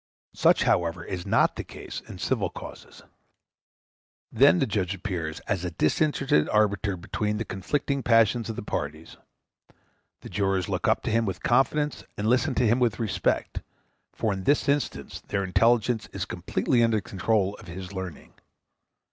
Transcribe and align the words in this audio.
Such, 0.33 0.63
however, 0.63 1.05
is 1.05 1.27
not 1.27 1.55
the 1.57 1.63
case 1.63 2.01
in 2.07 2.17
civil 2.17 2.49
causes; 2.49 3.03
then 4.31 4.57
the 4.57 4.65
judge 4.65 4.95
appears 4.95 5.41
as 5.41 5.63
a 5.63 5.69
disinterested 5.69 6.49
arbiter 6.49 6.97
between 6.97 7.37
the 7.37 7.45
conflicting 7.45 8.01
passions 8.01 8.49
of 8.49 8.55
the 8.55 8.63
parties. 8.63 9.17
The 10.21 10.29
jurors 10.29 10.67
look 10.67 10.87
up 10.87 11.03
to 11.03 11.11
him 11.11 11.27
with 11.27 11.43
confidence 11.43 12.03
and 12.17 12.25
listen 12.27 12.55
to 12.55 12.65
him 12.65 12.79
with 12.79 12.97
respect, 12.99 13.61
for 14.11 14.33
in 14.33 14.45
this 14.45 14.67
instance 14.67 15.21
their 15.27 15.43
intelligence 15.43 16.07
is 16.07 16.25
completely 16.25 16.81
under 16.83 16.97
the 16.97 17.01
control 17.03 17.55
of 17.57 17.67
his 17.67 17.93
learning. 17.93 18.33